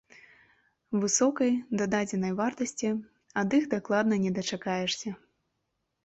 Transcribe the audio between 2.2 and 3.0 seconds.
вартасці